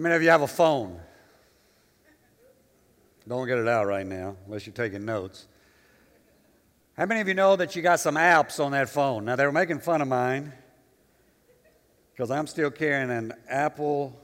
[0.00, 1.00] Many of you have a phone?
[3.26, 5.46] Don't get it out right now unless you're taking notes.
[6.96, 9.24] How many of you know that you got some apps on that phone?
[9.24, 10.52] Now, they were making fun of mine
[12.12, 14.16] because I'm still carrying an Apple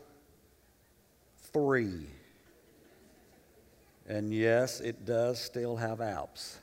[1.53, 2.07] 3.
[4.07, 6.57] And yes, it does still have apps.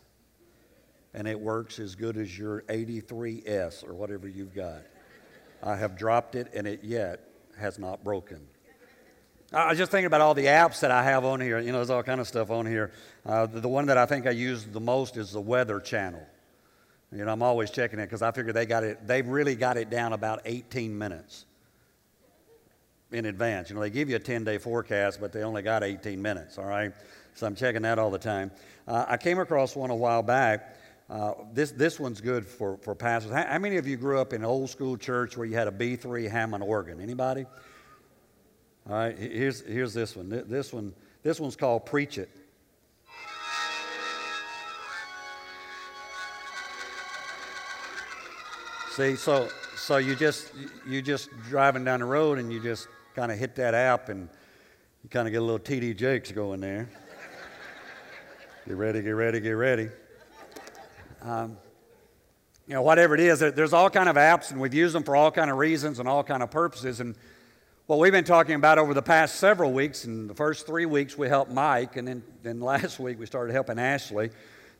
[1.13, 4.81] And it works as good as your 83S or whatever you've got.
[5.63, 7.21] I have dropped it and it yet
[7.57, 8.47] has not broken.
[9.53, 11.57] I was just thinking about all the apps that I have on here.
[11.59, 12.91] You know, there's all kind of stuff on here.
[13.25, 16.25] Uh, the, the, one that I think I use the most is the Weather Channel.
[17.13, 19.07] You know, I'm always checking it because I figure they got it.
[19.07, 21.45] They've really got it down about 18 minutes
[23.13, 23.69] in advance.
[23.69, 26.57] You know, they give you a 10-day forecast, but they only got 18 minutes.
[26.57, 26.91] All right,
[27.33, 28.51] so I'm checking that all the time.
[28.85, 30.75] Uh, I came across one a while back.
[31.09, 33.31] Uh, this this one's good for for pastors.
[33.31, 35.69] How, how many of you grew up in an old school church where you had
[35.69, 36.99] a B3 Hammond organ?
[36.99, 37.45] Anybody?
[38.89, 40.29] All right, here's, here's this one.
[40.29, 42.29] This one, this one's called Preach It.
[48.91, 50.51] See, so so you just
[50.87, 54.27] you just driving down the road and you just kind of hit that app and
[55.03, 56.89] you kind of get a little TD Jakes going there.
[58.65, 59.89] get ready, get ready, get ready.
[61.21, 61.57] Um,
[62.67, 65.15] you know, whatever it is, there's all kind of apps, and we've used them for
[65.15, 66.99] all kind of reasons and all kind of purposes.
[66.99, 67.15] And
[67.87, 71.17] well, we've been talking about over the past several weeks, and the first three weeks
[71.17, 74.29] we helped Mike, and then, then last week we started helping Ashley,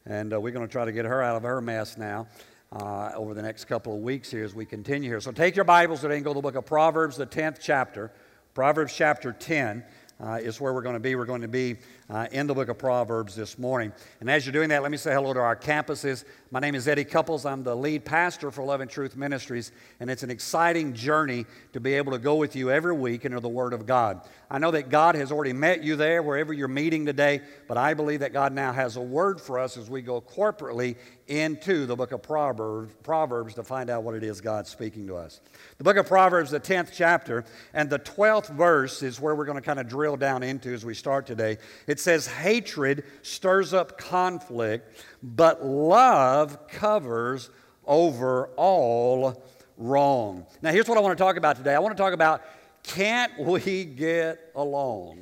[0.06, 2.28] and uh, we're going to try to get her out of her mess now
[2.74, 5.22] uh, over the next couple of weeks here as we continue here.
[5.22, 8.12] So take your Bibles today and go to the book of Proverbs, the 10th chapter.
[8.54, 9.86] Proverbs chapter 10
[10.22, 11.16] uh, is where we're going to be.
[11.16, 11.78] We're going to be
[12.10, 13.92] uh, in the book of Proverbs this morning.
[14.20, 16.24] And as you're doing that, let me say hello to our campuses.
[16.52, 17.46] My name is Eddie Couples.
[17.46, 21.80] I'm the lead pastor for Love and Truth Ministries, and it's an exciting journey to
[21.80, 24.22] be able to go with you every week into the Word of God.
[24.50, 27.94] I know that God has already met you there wherever you're meeting today, but I
[27.94, 30.96] believe that God now has a word for us as we go corporately
[31.28, 35.18] into the book of Proverbs, Proverbs to find out what it is God's speaking to
[35.18, 35.42] us.
[35.78, 39.58] The book of Proverbs, the 10th chapter, and the 12th verse is where we're going
[39.58, 41.58] to kind of drill down into as we start today.
[41.86, 47.50] It says, Hatred stirs up conflict, but love covers
[47.86, 49.44] over all
[49.78, 50.46] wrong.
[50.62, 51.76] Now, here's what I want to talk about today.
[51.76, 52.42] I want to talk about
[52.84, 55.20] can't we get along?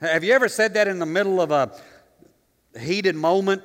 [0.00, 1.72] Have you ever said that in the middle of a
[2.78, 3.62] heated moment?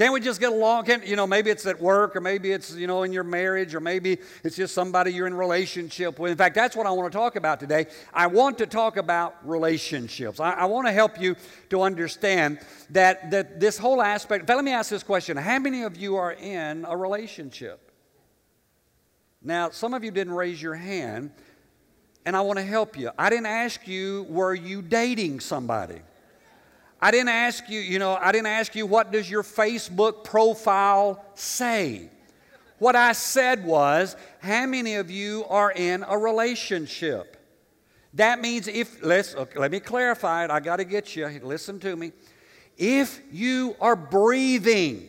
[0.00, 0.86] Can't we just get along?
[0.86, 3.74] Can't, you know, maybe it's at work or maybe it's, you know, in your marriage
[3.74, 6.30] or maybe it's just somebody you're in relationship with.
[6.30, 7.84] In fact, that's what I want to talk about today.
[8.14, 10.40] I want to talk about relationships.
[10.40, 11.36] I, I want to help you
[11.68, 14.46] to understand that, that this whole aspect.
[14.46, 15.36] Fact, let me ask this question.
[15.36, 17.92] How many of you are in a relationship?
[19.42, 21.30] Now, some of you didn't raise your hand,
[22.24, 23.10] and I want to help you.
[23.18, 26.00] I didn't ask you, were you dating somebody?
[27.02, 31.24] I didn't ask you, you know, I didn't ask you what does your Facebook profile
[31.34, 32.10] say?
[32.78, 37.36] What I said was, how many of you are in a relationship?
[38.14, 41.78] That means if, let's, okay, let me clarify it, I got to get you, listen
[41.80, 42.12] to me.
[42.76, 45.08] If you are breathing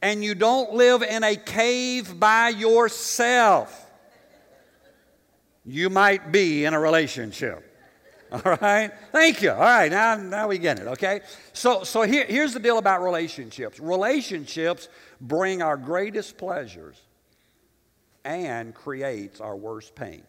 [0.00, 3.90] and you don't live in a cave by yourself,
[5.64, 7.71] you might be in a relationship.
[8.44, 8.90] All right?
[9.12, 9.50] Thank you.
[9.50, 11.20] All right, now, now we get it, okay?
[11.52, 14.88] So, so here, here's the deal about relationships relationships
[15.20, 16.98] bring our greatest pleasures
[18.24, 20.22] and creates our worst pain.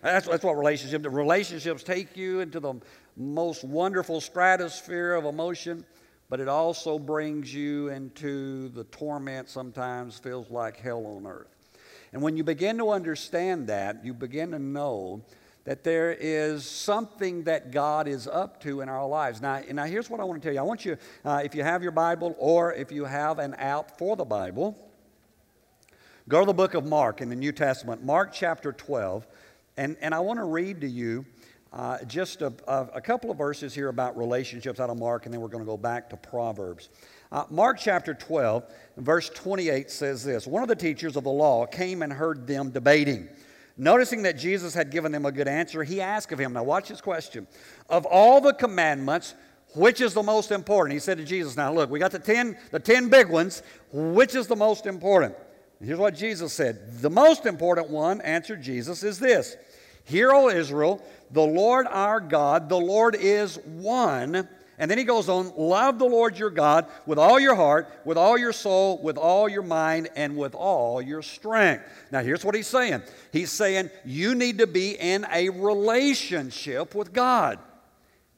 [0.00, 2.74] That's, that's what relationships Relationships take you into the
[3.18, 5.84] most wonderful stratosphere of emotion,
[6.30, 11.48] but it also brings you into the torment sometimes feels like hell on earth.
[12.14, 15.22] And when you begin to understand that, you begin to know
[15.64, 19.40] that there is something that God is up to in our lives.
[19.40, 20.60] Now, now here's what I want to tell you.
[20.60, 23.98] I want you, uh, if you have your Bible or if you have an app
[23.98, 24.76] for the Bible,
[26.28, 29.26] go to the book of Mark in the New Testament, Mark chapter 12,
[29.76, 31.24] and, and I want to read to you
[31.72, 35.34] uh, just a, a, a, couple of verses here about relationships out of Mark, and
[35.34, 36.88] then we're going to go back to Proverbs.
[37.32, 38.62] Uh, Mark chapter 12,
[38.98, 42.70] verse 28 says this One of the teachers of the law came and heard them
[42.70, 43.28] debating.
[43.76, 46.88] Noticing that Jesus had given them a good answer, he asked of him, now watch
[46.88, 47.46] this question,
[47.88, 49.34] of all the commandments,
[49.74, 50.92] which is the most important?
[50.92, 53.62] He said to Jesus, now look, we got the 10, the 10 big ones,
[53.92, 55.34] which is the most important?
[55.82, 57.02] Here's what Jesus said.
[57.02, 59.56] The most important one, answered Jesus, is this
[60.04, 64.48] Hear, O Israel, the Lord our God, the Lord is one.
[64.78, 68.18] And then he goes on, love the Lord your God with all your heart, with
[68.18, 71.84] all your soul, with all your mind, and with all your strength.
[72.10, 77.12] Now, here's what he's saying He's saying you need to be in a relationship with
[77.12, 77.58] God.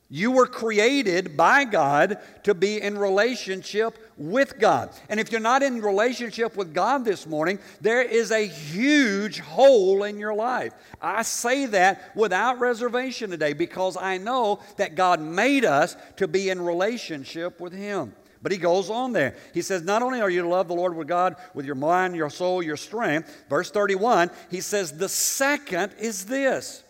[0.08, 4.90] You were created by God to be in relationship with God.
[5.08, 10.04] And if you're not in relationship with God this morning, there is a huge hole
[10.04, 10.72] in your life.
[11.02, 16.50] I say that without reservation today because I know that God made us to be
[16.50, 18.14] in relationship with Him.
[18.42, 19.34] But he goes on there.
[19.54, 22.14] He says, Not only are you to love the Lord with God with your mind,
[22.14, 26.84] your soul, your strength, verse 31, he says, The second is this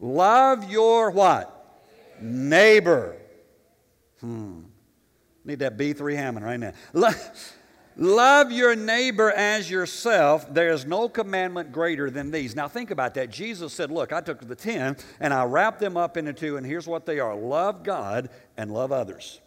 [0.00, 1.55] love your what?
[2.20, 3.16] Neighbor.
[4.20, 4.62] Hmm.
[5.44, 6.72] Need that B3 Hammond right now.
[7.98, 10.52] Love your neighbor as yourself.
[10.52, 12.54] There is no commandment greater than these.
[12.54, 13.30] Now, think about that.
[13.30, 16.66] Jesus said, Look, I took the 10 and I wrapped them up into two, and
[16.66, 19.40] here's what they are love God and love others.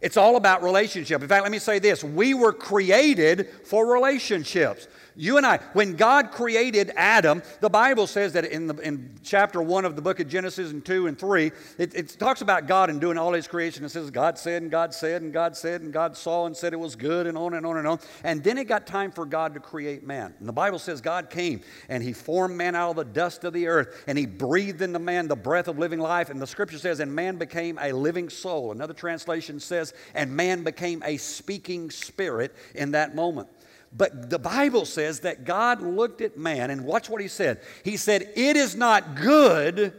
[0.00, 1.22] It's all about relationship.
[1.22, 4.86] In fact, let me say this we were created for relationships.
[5.20, 9.60] You and I, when God created Adam, the Bible says that in, the, in chapter
[9.60, 12.88] 1 of the book of Genesis and 2 and 3, it, it talks about God
[12.88, 13.84] and doing all his creation.
[13.84, 16.72] It says, God said, and God said, and God said, and God saw and said
[16.72, 17.98] it was good, and on and on and on.
[18.22, 20.34] And then it got time for God to create man.
[20.38, 23.52] And the Bible says God came and he formed man out of the dust of
[23.52, 26.30] the earth, and he breathed into man the breath of living life.
[26.30, 28.70] And the scripture says, and man became a living soul.
[28.70, 33.48] Another translation says, and man became a speaking spirit in that moment.
[33.96, 37.62] But the Bible says that God looked at man, and watch what he said.
[37.84, 39.94] He said, It is not good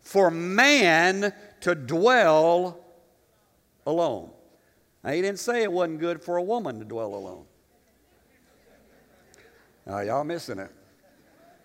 [0.00, 1.32] for man
[1.62, 2.78] to dwell
[3.86, 4.30] alone.
[5.02, 7.44] Now, he didn't say it wasn't good for a woman to dwell alone.
[9.86, 10.70] Now, y'all missing it.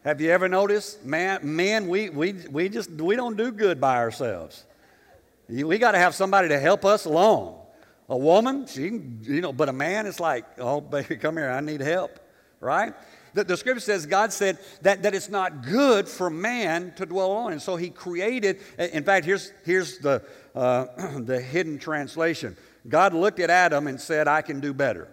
[0.03, 3.97] Have you ever noticed, man, men, we, we, we just, we don't do good by
[3.97, 4.63] ourselves.
[5.47, 7.60] We got to have somebody to help us along.
[8.11, 11.49] A woman, she can, you know, but a man is like, oh, baby, come here,
[11.49, 12.19] I need help,
[12.59, 12.93] right?
[13.33, 17.31] The, the, scripture says God said that, that it's not good for man to dwell
[17.31, 17.53] alone.
[17.53, 20.21] And so he created, in fact, here's, here's the,
[20.53, 25.07] uh, the hidden translation God looked at Adam and said, I can do better.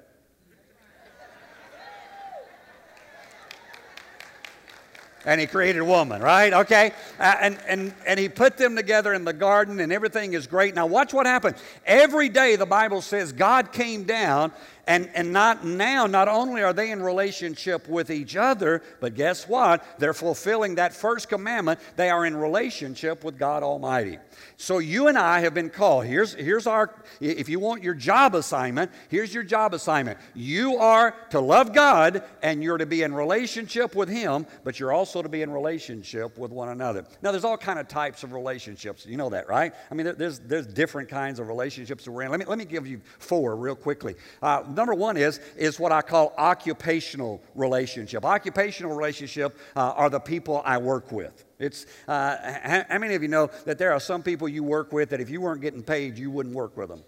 [5.28, 6.54] And he created a woman, right?
[6.54, 6.92] Okay?
[7.20, 10.74] Uh, and, and, and he put them together in the garden, and everything is great.
[10.74, 11.56] Now, watch what happened.
[11.84, 14.52] Every day, the Bible says, God came down
[14.88, 19.46] and, and not now, not only are they in relationship with each other, but guess
[19.46, 19.84] what?
[19.98, 21.78] They're fulfilling that first commandment.
[21.96, 24.18] They are in relationship with God Almighty.
[24.56, 26.06] So you and I have been called.
[26.06, 30.18] Here's, here's our, if you want your job assignment, here's your job assignment.
[30.34, 34.92] You are to love God and you're to be in relationship with Him, but you're
[34.92, 37.04] also to be in relationship with one another.
[37.22, 39.06] Now, there's all kind of types of relationships.
[39.06, 39.72] You know that, right?
[39.90, 42.30] I mean, there's, there's different kinds of relationships that we're in.
[42.30, 44.14] Let me, let me give you four real quickly.
[44.42, 48.24] Uh, number one is, is what I call occupational relationship.
[48.24, 51.44] Occupational relationship uh, are the people I work with.
[51.58, 54.92] It's, uh, how, how many of you know that there are some people you work
[54.92, 57.02] with that if you weren't getting paid, you wouldn't work with them?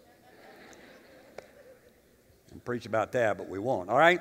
[2.50, 4.20] And preach about that, but we won't, all right?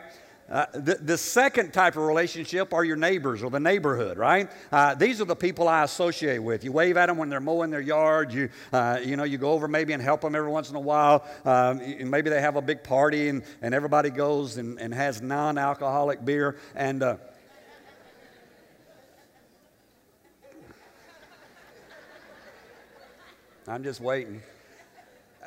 [0.50, 4.50] Uh, the, the, second type of relationship are your neighbors or the neighborhood, right?
[4.72, 6.64] Uh, these are the people I associate with.
[6.64, 8.34] You wave at them when they're mowing their yard.
[8.34, 10.80] You, uh, you know, you go over maybe and help them every once in a
[10.80, 11.24] while.
[11.46, 16.26] Um, maybe they have a big party and, and everybody goes and, and has non-alcoholic
[16.26, 16.58] beer.
[16.74, 17.18] And uh,
[23.68, 24.42] I'm just waiting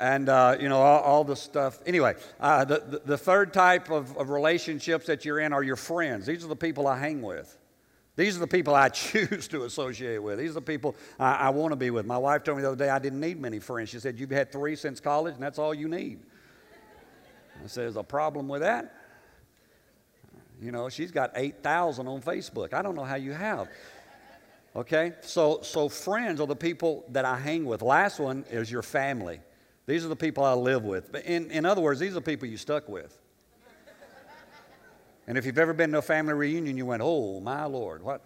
[0.03, 3.89] and uh, you know all, all, the stuff anyway uh, the, the, the, third type
[3.89, 7.23] of, of relationships that you're in are your friends these are the people i hang
[7.23, 7.57] with
[8.15, 10.39] These are the people I choose to associate with.
[10.39, 12.05] These are the people I, I want to be with.
[12.05, 13.89] My wife told me the other day I didn't need many friends.
[13.89, 16.21] She said, You've had three since college, and that's all you need.
[17.65, 18.95] I said, There's a problem with that.
[20.61, 22.75] You know, she's got 8,000 on Facebook.
[22.75, 23.69] I don't know how you have.
[24.77, 25.15] Okay?
[25.23, 27.81] So, so friends are the people that I hang with.
[27.83, 29.41] Last one is your family.
[29.93, 31.15] These are the people I live with.
[31.17, 33.15] In, in other words, these are the people you stuck with.
[35.27, 38.25] And if you've ever been to a family reunion, you went, oh, my Lord, what?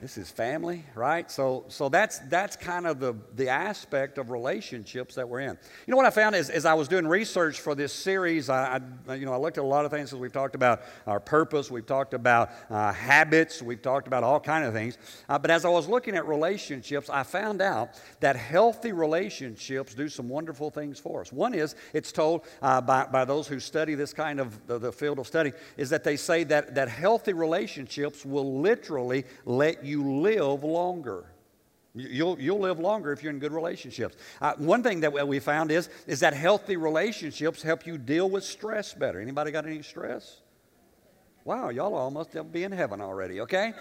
[0.00, 1.30] This is family, right?
[1.30, 5.58] So, so that's, that's kind of the, the aspect of relationships that we're in.
[5.86, 8.80] You know what I found is, as I was doing research for this series, I,
[9.06, 10.14] I, you know, I looked at a lot of things.
[10.14, 14.64] We've talked about our purpose, we've talked about uh, habits, we've talked about all kind
[14.64, 14.96] of things.
[15.28, 20.08] Uh, but as I was looking at relationships, I found out that healthy relationships do
[20.08, 21.30] some wonderful things for us.
[21.30, 24.92] One is, it's told uh, by, by those who study this kind of the, the
[24.92, 29.89] field of study, is that they say that, that healthy relationships will literally let you
[29.90, 31.24] you live longer.
[31.94, 34.16] You'll, you'll live longer if you're in good relationships.
[34.40, 38.44] Uh, one thing that we found is, is that healthy relationships help you deal with
[38.44, 39.20] stress better.
[39.20, 40.40] Anybody got any stress?
[41.44, 43.72] Wow, y'all almost be in heaven already, okay?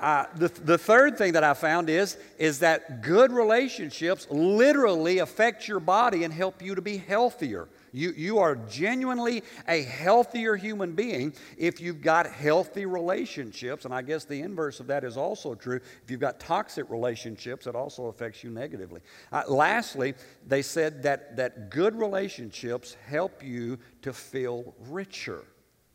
[0.00, 5.66] Uh, the, the third thing that I found is, is that good relationships literally affect
[5.66, 7.68] your body and help you to be healthier.
[7.94, 13.84] You, you are genuinely a healthier human being if you've got healthy relationships.
[13.84, 15.76] And I guess the inverse of that is also true.
[16.02, 19.00] If you've got toxic relationships, it also affects you negatively.
[19.30, 25.44] Uh, lastly, they said that, that good relationships help you to feel richer.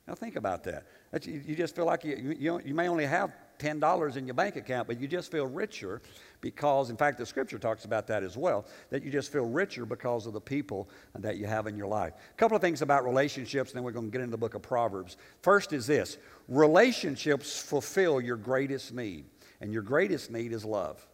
[0.07, 0.85] Now, think about that.
[1.21, 4.55] You, you just feel like you, you, you may only have $10 in your bank
[4.55, 6.01] account, but you just feel richer
[6.41, 9.85] because, in fact, the scripture talks about that as well, that you just feel richer
[9.85, 10.89] because of the people
[11.19, 12.13] that you have in your life.
[12.15, 14.55] A couple of things about relationships, and then we're going to get into the book
[14.55, 15.17] of Proverbs.
[15.41, 19.25] First is this relationships fulfill your greatest need,
[19.61, 21.05] and your greatest need is love.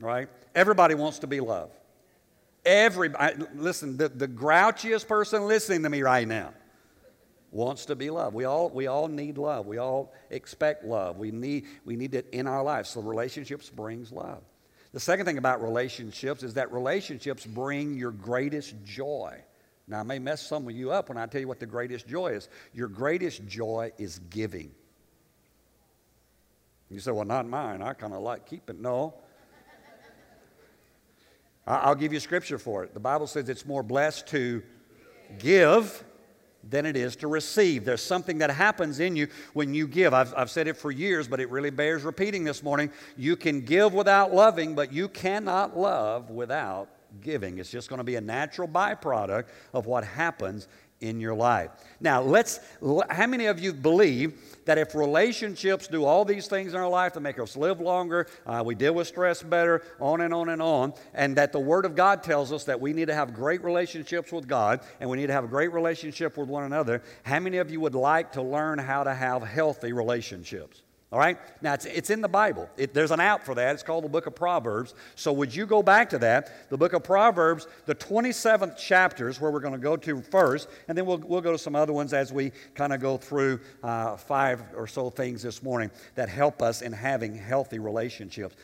[0.00, 0.28] Right?
[0.54, 1.76] Everybody wants to be loved.
[2.64, 6.52] Everybody, listen, the, the grouchiest person listening to me right now
[7.50, 8.34] wants to be loved.
[8.34, 9.66] We all, we all need love.
[9.66, 11.16] We all expect love.
[11.16, 12.90] We need, we need it in our lives.
[12.90, 14.42] So relationships brings love.
[14.92, 19.40] The second thing about relationships is that relationships bring your greatest joy.
[19.86, 22.06] Now, I may mess some of you up when I tell you what the greatest
[22.06, 22.48] joy is.
[22.72, 24.72] Your greatest joy is giving.
[26.88, 27.82] You say, well, not mine.
[27.82, 28.82] I kind of like keeping.
[28.82, 29.14] No.
[31.66, 32.94] I'll give you scripture for it.
[32.94, 34.62] The Bible says it's more blessed to
[35.38, 36.04] give
[36.68, 37.84] than it is to receive.
[37.84, 40.12] There's something that happens in you when you give.
[40.12, 42.90] I've, I've said it for years, but it really bears repeating this morning.
[43.16, 46.88] You can give without loving, but you cannot love without
[47.20, 47.58] giving.
[47.58, 50.68] It's just going to be a natural byproduct of what happens
[51.00, 51.70] in your life.
[52.00, 52.60] Now, let's,
[53.10, 54.34] how many of you believe
[54.66, 58.26] that if relationships do all these things in our life to make us live longer,
[58.46, 61.84] uh, we deal with stress better, on and on and on, and that the Word
[61.84, 65.16] of God tells us that we need to have great relationships with God and we
[65.16, 68.32] need to have a great relationship with one another, how many of you would like
[68.32, 70.82] to learn how to have healthy relationships?
[71.12, 71.38] All right?
[71.60, 72.70] Now, it's, it's in the Bible.
[72.76, 73.74] It, there's an app for that.
[73.74, 74.94] It's called the book of Proverbs.
[75.16, 76.70] So, would you go back to that?
[76.70, 80.96] The book of Proverbs, the 27th chapters, where we're going to go to first, and
[80.96, 84.16] then we'll, we'll go to some other ones as we kind of go through uh,
[84.16, 88.54] five or so things this morning that help us in having healthy relationships.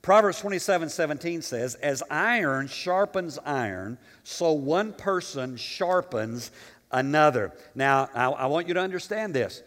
[0.00, 6.52] Proverbs 27 17 says, As iron sharpens iron, so one person sharpens
[6.92, 7.52] another.
[7.74, 9.62] Now, I, I want you to understand this.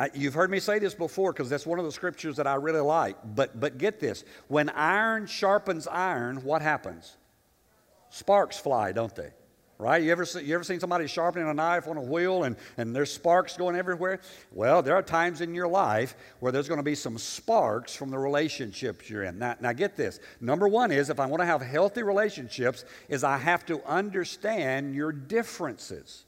[0.00, 2.54] I, you've heard me say this before because that's one of the scriptures that I
[2.54, 3.18] really like.
[3.34, 7.18] But, but get this when iron sharpens iron, what happens?
[8.08, 9.28] Sparks fly, don't they?
[9.76, 10.02] Right?
[10.02, 12.96] You ever, see, you ever seen somebody sharpening a knife on a wheel and, and
[12.96, 14.20] there's sparks going everywhere?
[14.52, 18.10] Well, there are times in your life where there's going to be some sparks from
[18.10, 19.38] the relationships you're in.
[19.38, 20.18] Now, now get this.
[20.40, 24.94] Number one is if I want to have healthy relationships, is I have to understand
[24.94, 26.24] your differences.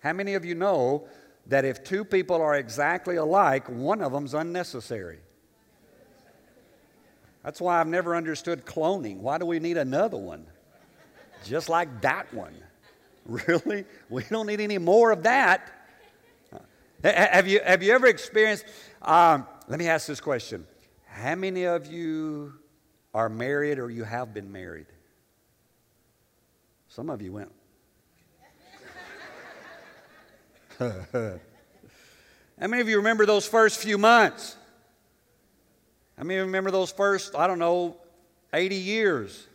[0.00, 1.06] How many of you know
[1.50, 5.18] that if two people are exactly alike, one of them's unnecessary?
[7.42, 9.18] That's why I've never understood cloning.
[9.18, 10.46] Why do we need another one?
[11.44, 12.54] Just like that one.
[13.26, 13.84] Really?
[14.08, 15.70] We don't need any more of that.
[17.04, 18.64] Have you, have you ever experienced?
[19.02, 20.66] Um, let me ask this question
[21.06, 22.54] How many of you
[23.14, 24.86] are married or you have been married?
[26.88, 27.52] Some of you went,
[30.80, 31.38] How
[32.58, 34.56] many of you remember those first few months?
[36.16, 37.98] How many of you remember those first, I don't know,
[38.54, 39.46] 80 years?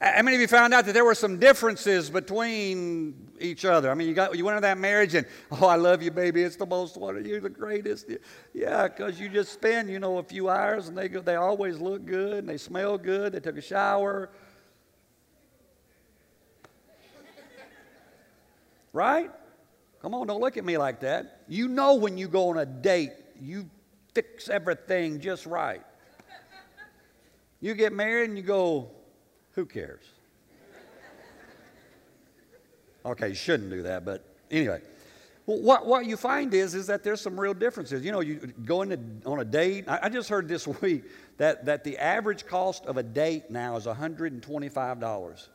[0.00, 3.88] How many of you found out that there were some differences between each other?
[3.88, 6.42] I mean, you got you went into that marriage and oh, I love you, baby.
[6.42, 7.30] It's the most wonderful.
[7.30, 8.10] You're the greatest.
[8.52, 11.78] Yeah, because you just spend you know a few hours and they go, they always
[11.78, 13.32] look good and they smell good.
[13.32, 14.28] They took a shower.
[18.92, 19.30] Right?
[20.04, 21.40] Come on, don't look at me like that.
[21.48, 23.70] You know when you go on a date, you
[24.12, 25.80] fix everything just right.
[27.62, 28.90] You get married and you go,
[29.52, 30.04] who cares?
[33.06, 34.82] Okay, you shouldn't do that, but anyway.
[35.46, 38.04] Well, what, what you find is, is that there's some real differences.
[38.04, 39.86] You know, you go into, on a date.
[39.88, 41.04] I, I just heard this week
[41.38, 45.48] that, that the average cost of a date now is $125.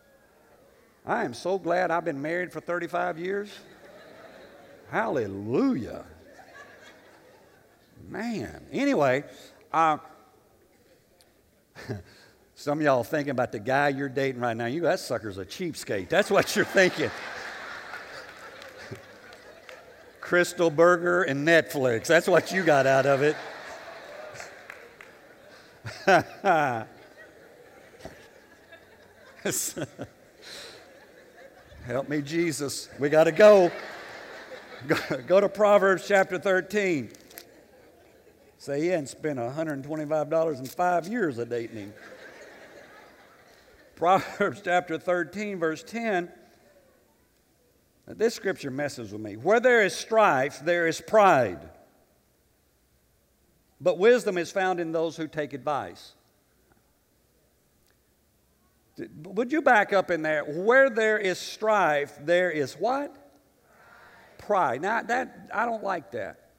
[1.06, 3.51] I am so glad I've been married for 35 years.
[4.91, 6.05] Hallelujah.
[8.08, 8.62] Man.
[8.72, 9.24] Anyway,
[9.72, 9.98] uh,
[12.55, 14.65] some of y'all thinking about the guy you're dating right now.
[14.65, 16.10] You, that sucker's a cheapskate.
[16.10, 17.12] That's what you're thinking.
[20.22, 22.08] Krystal Burger and Netflix.
[22.08, 23.36] That's what you got out of it.
[31.86, 32.89] Help me, Jesus.
[33.00, 33.72] We got to go.
[34.88, 35.40] Go.
[35.40, 37.12] To Proverbs chapter 13.
[38.58, 41.94] Say he hadn't spent $125 in five years of dating him.
[43.96, 46.30] Proverbs chapter 13, verse 10.
[48.08, 49.36] This scripture messes with me.
[49.36, 51.70] Where there is strife, there is pride.
[53.80, 56.14] But wisdom is found in those who take advice.
[59.24, 60.44] Would you back up in there?
[60.44, 63.16] Where there is strife, there is what?
[64.39, 64.81] Pride.
[64.81, 66.50] Now, that, I don't like that.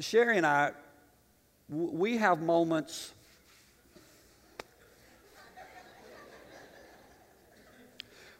[0.00, 0.72] Sherry and I,
[1.68, 3.12] we have moments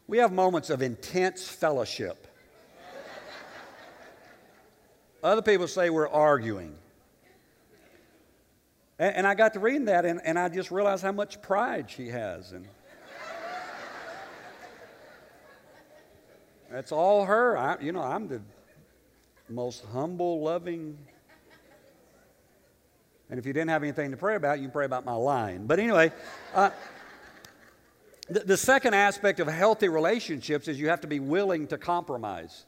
[0.06, 2.26] We have moments of intense fellowship.
[5.22, 6.74] Other people say we're arguing.
[8.98, 11.90] And, and, I got to reading that, and, and I just realized how much pride
[11.90, 12.52] she has.
[12.52, 12.68] And
[16.74, 17.56] that's all her.
[17.56, 18.42] I, you know, I'm the
[19.48, 20.98] most humble, loving.
[23.30, 25.66] And if you didn't have anything to pray about, you can pray about my lying.
[25.66, 26.10] But anyway.
[26.52, 26.70] Uh,
[28.28, 32.64] the, the second aspect of healthy relationships is you have to be willing to compromise.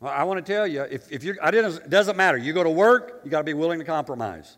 [0.00, 2.38] Well, I want to tell you, if, if you, it doesn't matter.
[2.38, 4.56] You go to work, you got to be willing to compromise.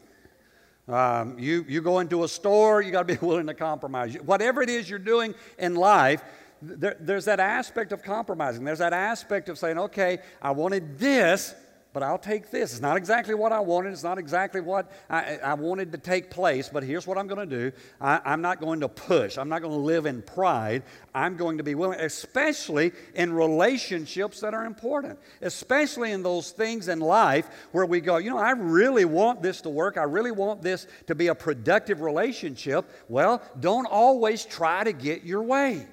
[0.86, 4.14] Um, you, you go into a store, you got to be willing to compromise.
[4.14, 6.22] Whatever it is you're doing in life,
[6.60, 8.64] there, there's that aspect of compromising.
[8.64, 11.54] There's that aspect of saying, okay, I wanted this,
[11.92, 12.72] but I'll take this.
[12.72, 13.92] It's not exactly what I wanted.
[13.92, 17.48] It's not exactly what I, I wanted to take place, but here's what I'm going
[17.48, 17.76] to do.
[18.00, 19.38] I, I'm not going to push.
[19.38, 20.82] I'm not going to live in pride.
[21.14, 26.88] I'm going to be willing, especially in relationships that are important, especially in those things
[26.88, 29.96] in life where we go, you know, I really want this to work.
[29.96, 32.88] I really want this to be a productive relationship.
[33.08, 35.86] Well, don't always try to get your way.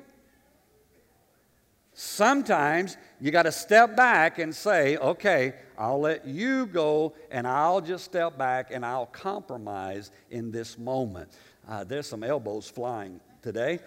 [1.97, 7.79] Sometimes you got to step back and say, okay, I'll let you go and I'll
[7.79, 11.29] just step back and I'll compromise in this moment.
[11.65, 13.79] Uh, there's some elbows flying today.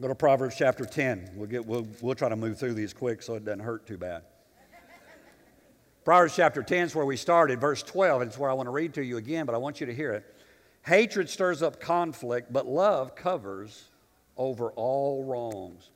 [0.00, 1.30] Go to Proverbs chapter 10.
[1.36, 3.96] We'll, get, we'll, we'll try to move through these quick so it doesn't hurt too
[3.96, 4.22] bad.
[6.04, 8.72] Proverbs chapter 10 is where we started, verse 12, and it's where I want to
[8.72, 10.24] read to you again, but I want you to hear it.
[10.84, 13.84] Hatred stirs up conflict, but love covers
[14.36, 15.90] over all wrongs.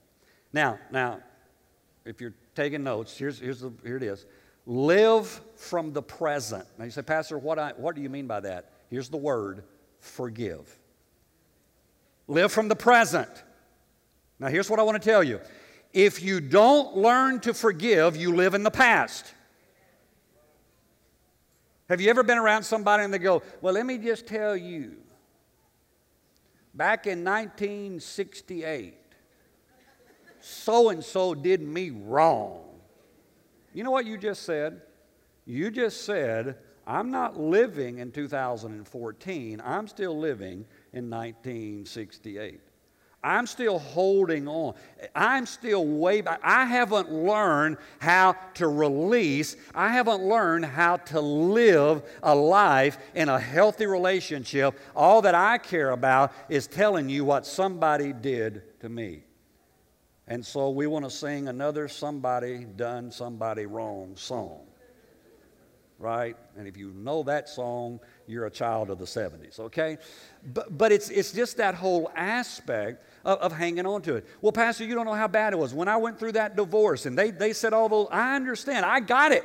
[0.55, 1.19] Now, now,
[2.05, 4.25] if you're taking notes, here's, here's the, here it is.
[4.67, 6.65] Live from the present.
[6.79, 8.71] Now you say, Pastor, what, I, what do you mean by that?
[8.89, 9.65] Here's the word
[9.99, 10.79] forgive.
[12.29, 13.29] Live from the present.
[14.39, 15.41] Now, here's what I want to tell you.
[15.93, 19.35] If you don't learn to forgive, you live in the past.
[21.89, 24.95] Have you ever been around somebody and they go, Well, let me just tell you,
[26.75, 29.04] back in 1968,
[30.45, 32.61] so and so did me wrong.
[33.73, 34.83] You know what you just said?
[35.47, 42.61] You just said, I'm not living in 2014, I'm still living in 1968.
[43.23, 44.75] I'm still holding on.
[45.15, 46.41] I'm still way back.
[46.43, 49.57] I haven't learned how to release.
[49.75, 54.79] I haven't learned how to live a life in a healthy relationship.
[54.95, 59.23] All that I care about is telling you what somebody did to me.
[60.27, 64.61] And so we want to sing another somebody done somebody wrong song.
[65.99, 66.37] right?
[66.57, 69.99] And if you know that song, you're a child of the 70s, okay?
[70.53, 74.27] But, but it's, it's just that whole aspect of, of, hanging on to it.
[74.41, 75.75] Well, Pastor, you don't know how bad it was.
[75.75, 79.01] When I went through that divorce and they, they said all those, I understand, I
[79.01, 79.45] got it.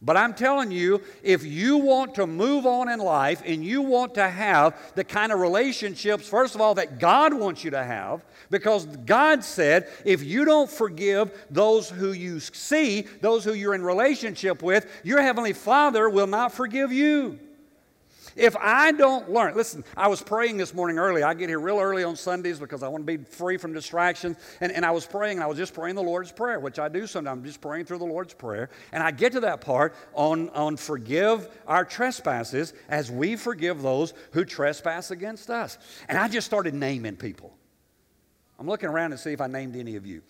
[0.00, 4.14] But I'm telling you, if you want to move on in life and you want
[4.14, 8.24] to have the kind of relationships, first of all, that God wants you to have,
[8.48, 13.82] because God said, if you don't forgive those who you see, those who you're in
[13.82, 17.40] relationship with, your Heavenly Father will not forgive you.
[18.38, 21.24] If I don't learn, listen, I was praying this morning early.
[21.24, 24.36] I get here real early on Sundays because I want to be free from distractions.
[24.60, 26.88] And, and I was praying, and I was just praying the Lord's Prayer, which I
[26.88, 27.38] do sometimes.
[27.38, 28.70] I'm just praying through the Lord's Prayer.
[28.92, 34.14] And I get to that part on, on forgive our trespasses as we forgive those
[34.30, 35.76] who trespass against us.
[36.08, 37.56] And I just started naming people.
[38.56, 40.22] I'm looking around to see if I named any of you.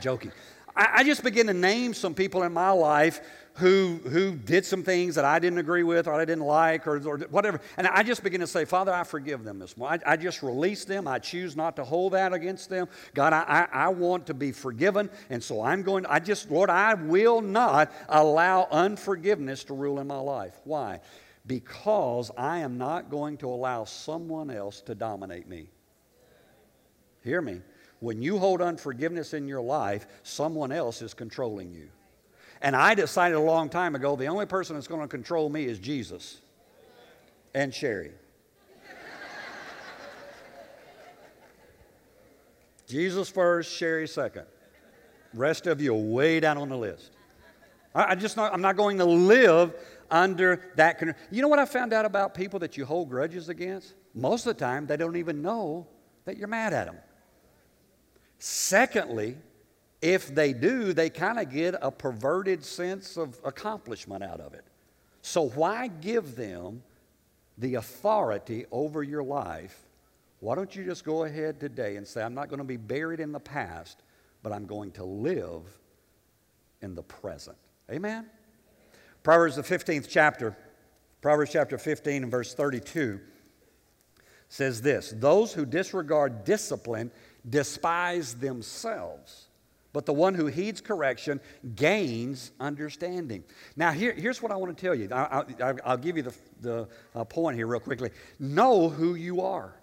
[0.00, 0.32] Joking.
[0.76, 3.20] I, I just began to name some people in my life
[3.54, 6.96] who, who did some things that I didn't agree with or I didn't like or,
[7.06, 7.60] or whatever.
[7.76, 10.00] And I just begin to say, Father, I forgive them this morning.
[10.06, 11.06] I, I just release them.
[11.06, 12.88] I choose not to hold that against them.
[13.14, 15.10] God, I, I, I want to be forgiven.
[15.28, 20.06] And so I'm going, I just, Lord, I will not allow unforgiveness to rule in
[20.06, 20.58] my life.
[20.64, 21.00] Why?
[21.46, 25.68] Because I am not going to allow someone else to dominate me.
[27.22, 27.60] Hear me.
[28.02, 31.88] When you hold unforgiveness in your life, someone else is controlling you.
[32.60, 35.66] And I decided a long time ago the only person that's going to control me
[35.66, 36.38] is Jesus
[37.54, 38.10] and Sherry.
[42.88, 44.46] Jesus first, Sherry second.
[45.32, 47.12] Rest of you way down on the list.
[47.94, 49.74] I, I just not, I'm not going to live
[50.10, 50.98] under that.
[50.98, 53.94] Con- you know what I found out about people that you hold grudges against?
[54.12, 55.86] Most of the time, they don't even know
[56.24, 56.96] that you're mad at them.
[58.44, 59.36] Secondly,
[60.00, 64.64] if they do, they kind of get a perverted sense of accomplishment out of it.
[65.20, 66.82] So, why give them
[67.56, 69.78] the authority over your life?
[70.40, 73.20] Why don't you just go ahead today and say, I'm not going to be buried
[73.20, 74.02] in the past,
[74.42, 75.62] but I'm going to live
[76.80, 77.56] in the present?
[77.92, 78.26] Amen?
[79.22, 80.56] Proverbs, the 15th chapter,
[81.20, 83.20] Proverbs chapter 15 and verse 32
[84.48, 87.12] says this Those who disregard discipline
[87.48, 89.48] despise themselves
[89.92, 91.40] but the one who heeds correction
[91.76, 93.44] gains understanding.
[93.76, 95.08] Now, here, here's what I want to tell you.
[95.12, 95.44] I,
[95.86, 98.10] will give you the, the uh, point here, real quickly.
[98.38, 99.74] Know who you are.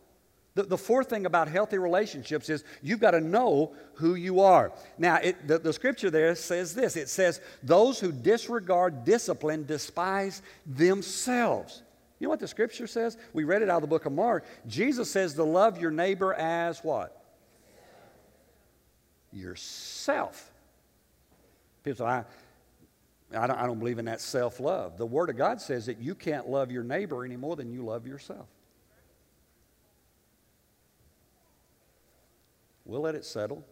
[0.56, 4.72] The, the fourth thing about healthy relationships is you've got to know who you are.
[4.98, 10.42] Now, it, the, the scripture there says this it says, Those who disregard discipline despise
[10.66, 11.84] themselves.
[12.18, 13.16] You know what the scripture says?
[13.32, 14.46] We read it out of the book of Mark.
[14.68, 17.19] Jesus says to love your neighbor as what?
[19.32, 20.52] Yourself.
[21.84, 22.24] People say, I,
[23.36, 24.98] I don't, I don't believe in that self love.
[24.98, 27.84] The Word of God says that you can't love your neighbor any more than you
[27.84, 28.48] love yourself.
[32.86, 33.64] We'll let it settle.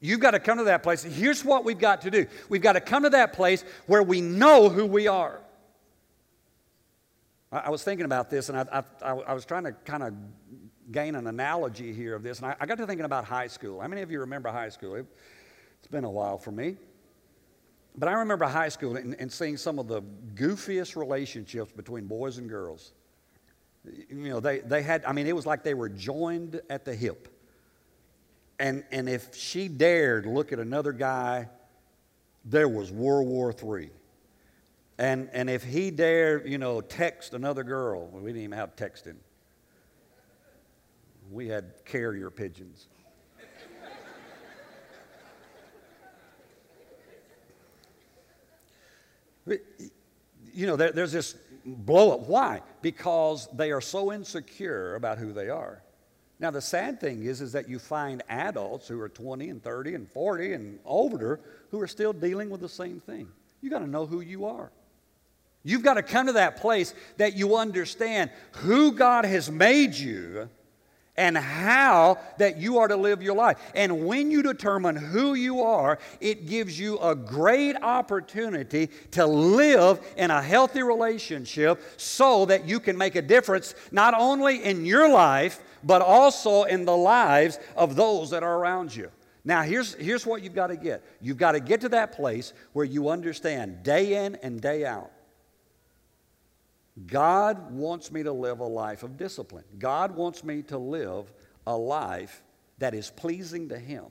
[0.00, 1.02] You've got to come to that place.
[1.02, 4.20] Here's what we've got to do we've got to come to that place where we
[4.20, 5.40] know who we are.
[7.50, 10.12] I, was thinking about this, and I, I, I was trying to kind of
[10.90, 12.38] gain an analogy here of this.
[12.38, 13.80] And I, I, got to thinking about high school.
[13.80, 14.94] How many of you remember high school?
[14.94, 15.06] It,
[15.80, 16.76] has been a while for me.
[17.96, 20.02] But I remember high school and, and seeing some of the
[20.34, 22.92] goofiest relationships between boys and girls.
[23.84, 26.94] You know, they, they had, I mean, it was like they were joined at the
[26.94, 27.28] hip.
[28.58, 31.48] And, and if she dared look at another guy,
[32.44, 33.90] there was World War III.
[34.98, 38.74] And, and if he dared, you know, text another girl, well, we didn't even have
[38.74, 39.16] texting
[41.30, 42.88] we had carrier pigeons.
[49.46, 52.20] you know, there, there's this blow up.
[52.20, 52.60] Why?
[52.82, 55.82] Because they are so insecure about who they are.
[56.40, 59.94] Now, the sad thing is, is that you find adults who are 20 and 30
[59.94, 63.28] and 40 and older who are still dealing with the same thing.
[63.60, 64.70] You got to know who you are.
[65.64, 70.48] You've got to come to that place that you understand who God has made you
[71.18, 73.58] and how that you are to live your life.
[73.74, 80.00] And when you determine who you are, it gives you a great opportunity to live
[80.16, 85.10] in a healthy relationship so that you can make a difference not only in your
[85.10, 89.10] life, but also in the lives of those that are around you.
[89.44, 92.52] Now, here's, here's what you've got to get you've got to get to that place
[92.74, 95.10] where you understand day in and day out
[97.06, 99.64] God wants me to live a life of discipline.
[99.78, 101.32] God wants me to live
[101.66, 102.42] a life
[102.78, 104.06] that is pleasing to Him.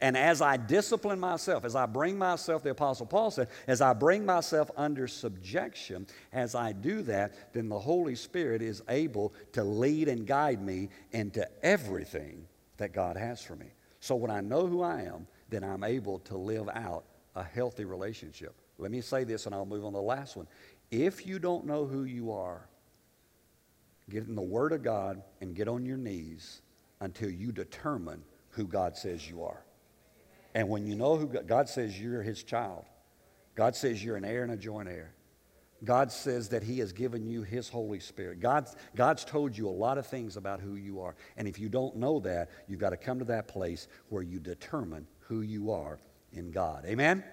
[0.00, 3.94] And as I discipline myself, as I bring myself, the Apostle Paul said, as I
[3.94, 9.64] bring myself under subjection, as I do that, then the Holy Spirit is able to
[9.64, 13.66] lead and guide me into everything that God has for me.
[14.00, 17.84] So when I know who I am, then I'm able to live out a healthy
[17.84, 18.54] relationship.
[18.76, 20.48] Let me say this and I'll move on to the last one.
[20.94, 22.68] If you don't know who you are,
[24.08, 26.62] get in the Word of God and get on your knees
[27.00, 29.64] until you determine who God says you are.
[30.54, 32.84] And when you know who God, God says you're His child,
[33.56, 35.12] God says you're an heir and a joint heir.
[35.82, 38.38] God says that He has given you His Holy Spirit.
[38.38, 41.16] God's, God's told you a lot of things about who you are.
[41.36, 44.38] And if you don't know that, you've got to come to that place where you
[44.38, 45.98] determine who you are
[46.32, 46.84] in God.
[46.86, 47.24] Amen?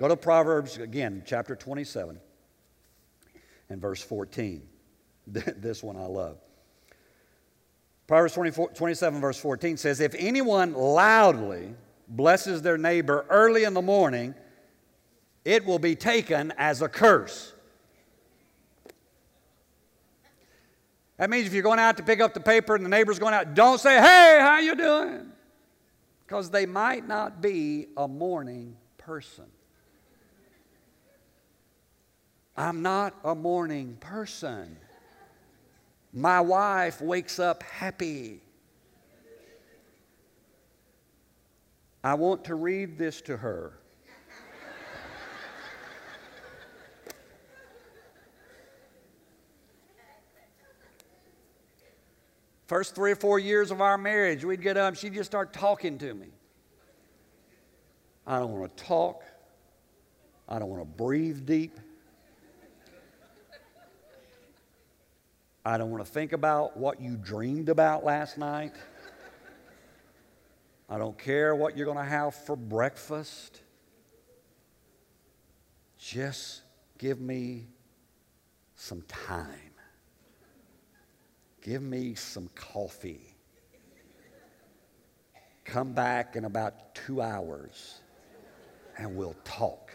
[0.00, 2.18] Go to Proverbs again, chapter 27
[3.68, 4.62] and verse 14.
[5.26, 6.38] this one I love.
[8.06, 11.74] Proverbs 24, 27, verse 14 says, If anyone loudly
[12.08, 14.34] blesses their neighbor early in the morning,
[15.44, 17.52] it will be taken as a curse.
[21.16, 23.32] That means if you're going out to pick up the paper and the neighbor's going
[23.32, 25.32] out, don't say, "Hey, how you doing?"
[26.26, 29.46] Because they might not be a morning person.
[32.56, 34.76] I'm not a morning person.
[36.12, 38.40] My wife wakes up happy.
[42.02, 43.78] I want to read this to her.
[52.66, 55.98] First three or four years of our marriage, we'd get up, she'd just start talking
[55.98, 56.26] to me.
[58.26, 59.22] I don't want to talk.
[60.48, 61.78] I don't want to breathe deep.
[65.66, 68.72] I don't want to think about what you dreamed about last night.
[70.88, 73.62] I don't care what you're going to have for breakfast.
[75.98, 76.62] Just
[76.98, 77.66] give me
[78.76, 79.72] some time.
[81.62, 83.34] Give me some coffee.
[85.64, 88.02] Come back in about two hours
[88.96, 89.90] and we'll talk.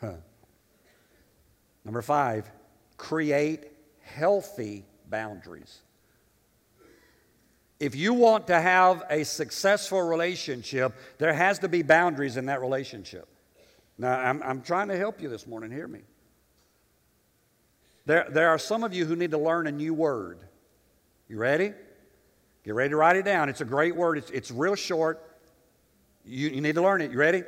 [0.00, 0.12] Huh.
[1.84, 2.50] Number five,
[2.96, 3.66] create
[4.00, 5.80] healthy boundaries.
[7.80, 12.60] If you want to have a successful relationship, there has to be boundaries in that
[12.60, 13.28] relationship.
[13.98, 15.70] Now, I'm, I'm trying to help you this morning.
[15.70, 16.00] Hear me.
[18.06, 20.40] There, there are some of you who need to learn a new word.
[21.28, 21.72] You ready?
[22.64, 23.48] Get ready to write it down.
[23.48, 25.22] It's a great word, it's, it's real short.
[26.24, 27.10] You, you need to learn it.
[27.10, 27.42] You ready?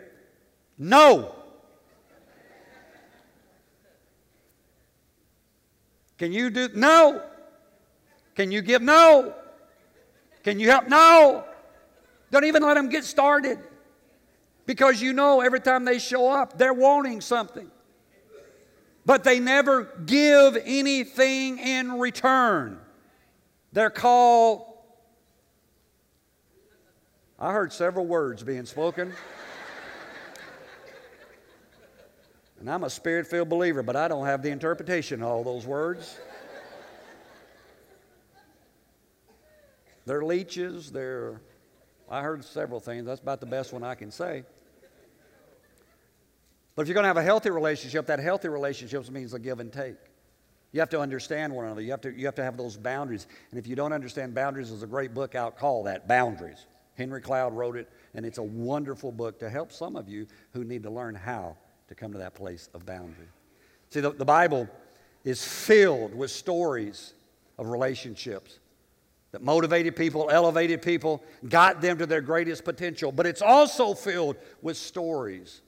[0.77, 1.35] No.
[6.19, 6.69] Can you do?
[6.75, 7.23] No.
[8.35, 8.83] Can you give?
[8.83, 9.35] No.
[10.43, 10.89] Can you help?
[10.89, 11.45] No.
[12.31, 13.59] Don't even let them get started.
[14.65, 17.71] Because you know every time they show up, they're wanting something.
[19.05, 22.81] But they never give anything in return.
[23.73, 24.65] They're called,
[27.39, 29.13] I heard several words being spoken.
[32.67, 35.65] And I'm a spirit filled believer, but I don't have the interpretation of all those
[35.65, 36.19] words.
[40.05, 41.41] they're leeches, they're,
[42.11, 43.07] I heard several things.
[43.07, 44.43] That's about the best one I can say.
[46.75, 49.61] But if you're going to have a healthy relationship, that healthy relationship means a give
[49.61, 49.95] and take.
[50.73, 51.83] You have to understand one another.
[51.83, 53.29] You have to, you have to have those boundaries.
[53.53, 56.67] And if you don't understand boundaries, there's a great book out called that, Boundaries.
[56.97, 60.65] Henry Cloud wrote it, and it's a wonderful book to help some of you who
[60.65, 61.57] need to learn how
[61.89, 63.29] to come to that place of boundary.
[63.91, 64.69] See, the, the Bible
[65.25, 67.15] is filled with stories
[67.59, 68.59] of relationships
[69.33, 73.13] that motivated people, elevated people, got them to their greatest potential.
[73.13, 75.63] But it's also filled with stories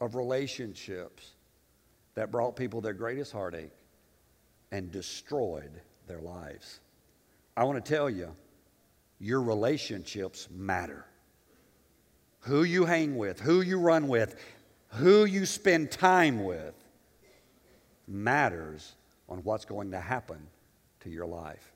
[0.00, 1.30] of relationships
[2.14, 3.72] that brought people their greatest heartache
[4.72, 6.80] and destroyed their lives.
[7.56, 8.34] I want to tell you,
[9.18, 11.06] your relationships matter.
[12.40, 14.36] Who you hang with, who you run with,
[14.88, 16.74] who you spend time with
[18.06, 18.94] matters
[19.28, 20.46] on what's going to happen
[21.00, 21.72] to your life.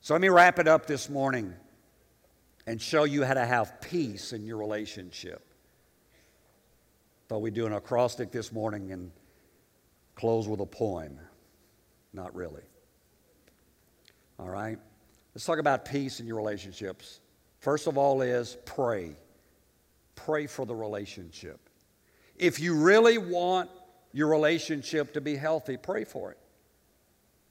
[0.00, 1.54] So let me wrap it up this morning
[2.66, 5.42] and show you how to have peace in your relationship.
[7.28, 9.10] Thought we'd do an acrostic this morning and
[10.14, 11.18] close with a poem.
[12.12, 12.62] Not really.
[14.38, 14.78] All right?
[15.34, 17.20] Let's talk about peace in your relationships.
[17.58, 19.16] First of all, is pray
[20.16, 21.60] pray for the relationship.
[22.36, 23.70] If you really want
[24.12, 26.38] your relationship to be healthy, pray for it.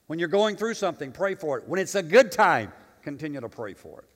[0.07, 1.67] When you're going through something, pray for it.
[1.67, 4.09] When it's a good time, continue to pray for it.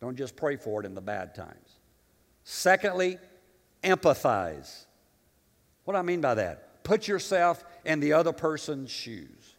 [0.00, 1.78] Don't just pray for it in the bad times.
[2.44, 3.18] Secondly,
[3.84, 4.86] empathize.
[5.84, 6.82] What do I mean by that?
[6.82, 9.56] Put yourself in the other person's shoes.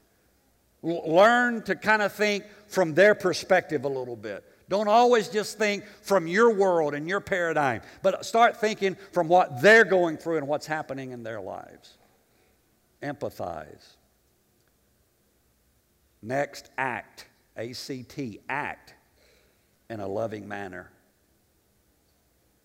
[0.84, 4.44] L- learn to kind of think from their perspective a little bit.
[4.72, 9.62] Don't always just think from your world and your paradigm, but start thinking from what
[9.62, 11.98] they're going through and what's happening in their lives.
[13.04, 13.86] Empathize.
[16.22, 17.26] Next, act.
[17.58, 18.94] A C T, act
[19.90, 20.90] in a loving manner.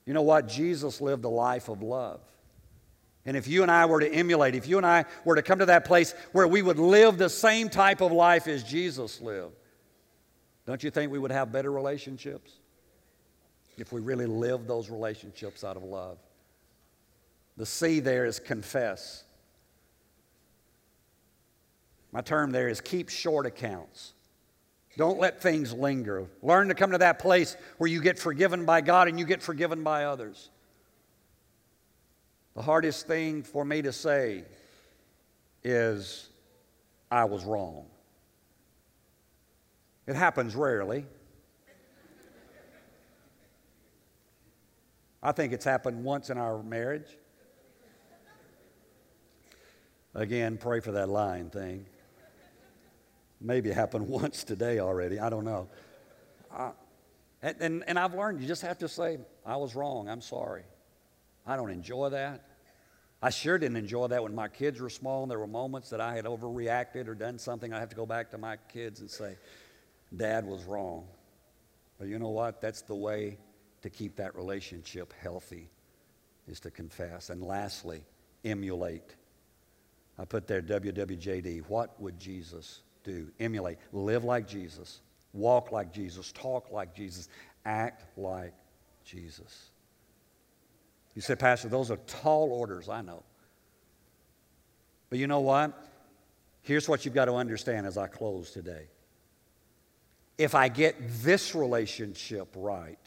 [0.04, 0.46] You know what?
[0.46, 2.20] Jesus lived a life of love.
[3.24, 5.58] And if you and I were to emulate, if you and I were to come
[5.58, 9.55] to that place where we would live the same type of life as Jesus lived,
[10.66, 12.52] don't you think we would have better relationships?
[13.78, 16.18] If we really lived those relationships out of love.
[17.56, 19.24] The C there is confess.
[22.12, 24.12] My term there is keep short accounts.
[24.96, 26.26] Don't let things linger.
[26.42, 29.42] Learn to come to that place where you get forgiven by God and you get
[29.42, 30.48] forgiven by others.
[32.54, 34.44] The hardest thing for me to say
[35.62, 36.30] is,
[37.10, 37.84] I was wrong.
[40.06, 41.06] It happens rarely.
[45.22, 47.08] I think it's happened once in our marriage.
[50.14, 51.84] Again, pray for that lying thing.
[53.40, 55.18] Maybe it happened once today already.
[55.18, 55.68] I don't know.
[56.54, 56.70] Uh,
[57.42, 60.08] and, and, and I've learned you just have to say, I was wrong.
[60.08, 60.62] I'm sorry.
[61.46, 62.44] I don't enjoy that.
[63.20, 66.00] I sure didn't enjoy that when my kids were small and there were moments that
[66.00, 67.72] I had overreacted or done something.
[67.72, 69.36] I have to go back to my kids and say,
[70.14, 71.06] Dad was wrong.
[71.98, 72.60] But you know what?
[72.60, 73.38] That's the way
[73.82, 75.68] to keep that relationship healthy
[76.48, 77.30] is to confess.
[77.30, 78.02] And lastly,
[78.44, 79.14] emulate.
[80.18, 81.68] I put there WWJD.
[81.68, 83.28] What would Jesus do?
[83.40, 83.78] Emulate.
[83.92, 85.00] Live like Jesus.
[85.32, 86.32] Walk like Jesus.
[86.32, 87.28] Talk like Jesus.
[87.64, 88.54] Act like
[89.04, 89.70] Jesus.
[91.14, 93.22] You say, Pastor, those are tall orders, I know.
[95.08, 95.72] But you know what?
[96.62, 98.88] Here's what you've got to understand as I close today.
[100.38, 102.98] If I get this relationship right,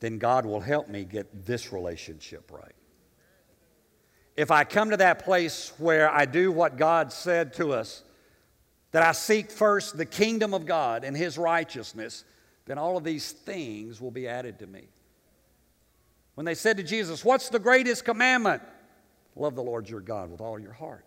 [0.00, 2.74] then God will help me get this relationship right.
[4.36, 8.02] If I come to that place where I do what God said to us,
[8.90, 12.24] that I seek first the kingdom of God and His righteousness,
[12.66, 14.88] then all of these things will be added to me.
[16.34, 18.62] When they said to Jesus, What's the greatest commandment?
[19.36, 21.06] Love the Lord your God with all your heart.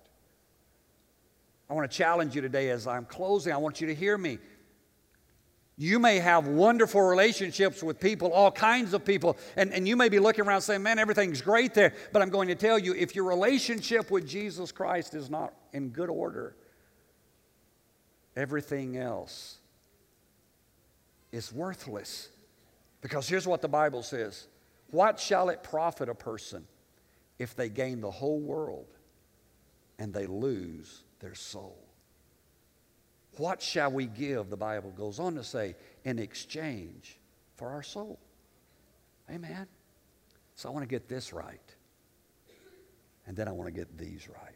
[1.70, 3.52] I want to challenge you today as I'm closing.
[3.52, 4.38] I want you to hear me.
[5.78, 10.08] You may have wonderful relationships with people, all kinds of people, and, and you may
[10.08, 11.94] be looking around saying, Man, everything's great there.
[12.14, 15.90] But I'm going to tell you, if your relationship with Jesus Christ is not in
[15.90, 16.56] good order,
[18.38, 19.58] everything else
[21.34, 22.30] is worthless.
[23.02, 24.48] Because here's what the Bible says
[24.92, 26.66] What shall it profit a person
[27.38, 28.88] if they gain the whole world
[30.00, 31.85] and they lose their soul?
[33.38, 37.20] What shall we give, the Bible goes on to say, in exchange
[37.56, 38.20] for our soul?
[39.30, 39.68] Amen.
[40.56, 41.60] So I want to get this right.
[43.28, 44.56] And then I want to get these right.